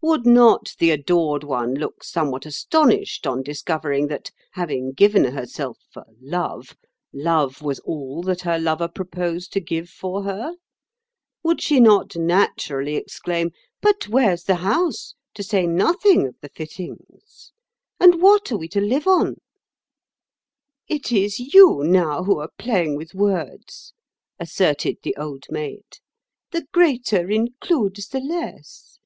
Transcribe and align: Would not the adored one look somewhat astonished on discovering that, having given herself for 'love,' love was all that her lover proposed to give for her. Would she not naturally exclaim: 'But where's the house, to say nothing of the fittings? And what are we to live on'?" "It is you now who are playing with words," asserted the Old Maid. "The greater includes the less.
Would 0.00 0.24
not 0.24 0.76
the 0.78 0.90
adored 0.92 1.42
one 1.42 1.74
look 1.74 2.04
somewhat 2.04 2.46
astonished 2.46 3.26
on 3.26 3.42
discovering 3.42 4.06
that, 4.06 4.30
having 4.52 4.92
given 4.92 5.24
herself 5.24 5.76
for 5.92 6.04
'love,' 6.20 6.76
love 7.12 7.60
was 7.62 7.80
all 7.80 8.22
that 8.22 8.42
her 8.42 8.60
lover 8.60 8.86
proposed 8.86 9.52
to 9.54 9.60
give 9.60 9.88
for 9.88 10.22
her. 10.22 10.54
Would 11.42 11.60
she 11.60 11.80
not 11.80 12.14
naturally 12.14 12.94
exclaim: 12.94 13.50
'But 13.80 14.06
where's 14.06 14.44
the 14.44 14.54
house, 14.54 15.16
to 15.34 15.42
say 15.42 15.66
nothing 15.66 16.28
of 16.28 16.36
the 16.40 16.48
fittings? 16.48 17.50
And 17.98 18.22
what 18.22 18.52
are 18.52 18.58
we 18.58 18.68
to 18.68 18.80
live 18.80 19.08
on'?" 19.08 19.40
"It 20.86 21.10
is 21.10 21.40
you 21.52 21.80
now 21.82 22.22
who 22.22 22.38
are 22.38 22.52
playing 22.56 22.94
with 22.94 23.16
words," 23.16 23.94
asserted 24.38 24.98
the 25.02 25.16
Old 25.16 25.46
Maid. 25.50 25.98
"The 26.52 26.66
greater 26.70 27.28
includes 27.28 28.06
the 28.06 28.20
less. 28.20 29.00